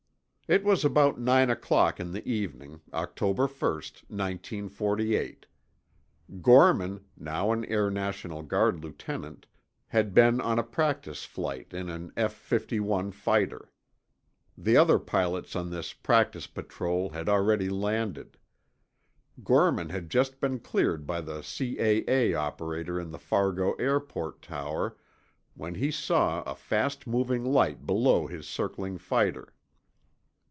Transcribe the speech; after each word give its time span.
It 0.49 0.65
was 0.65 0.83
about 0.83 1.17
nine 1.17 1.49
o'clock 1.49 1.97
in 1.97 2.11
the 2.11 2.27
evening, 2.29 2.81
October 2.93 3.43
1, 3.47 3.51
1948. 4.09 5.45
Gorman, 6.41 7.05
now 7.15 7.53
an 7.53 7.63
Air 7.63 7.89
National 7.89 8.41
Guard 8.43 8.83
lieutenant, 8.83 9.47
had 9.87 10.13
been 10.13 10.41
on 10.41 10.59
a 10.59 10.63
practice 10.63 11.23
flight 11.23 11.73
in 11.73 11.87
an 11.87 12.11
F 12.17 12.33
51 12.33 13.13
fighter. 13.13 13.71
The 14.57 14.75
other 14.75 14.99
pilots 14.99 15.55
on 15.55 15.69
this 15.69 15.93
practice 15.93 16.47
patrol 16.47 17.11
had 17.11 17.29
already 17.29 17.69
landed. 17.69 18.37
Gorman 19.45 19.87
had 19.87 20.09
just 20.11 20.41
been 20.41 20.59
cleared 20.59 21.07
by 21.07 21.21
the 21.21 21.41
C.A.A. 21.43 22.33
operator 22.33 22.99
in 22.99 23.11
the 23.11 23.19
Fargo 23.19 23.71
Airport 23.75 24.41
tower 24.41 24.97
when 25.53 25.75
he 25.75 25.91
saw 25.91 26.41
a 26.41 26.55
fast 26.55 27.07
moving 27.07 27.45
light 27.45 27.85
below 27.85 28.27
his 28.27 28.45
circling 28.49 28.97
fighter. 28.97 29.53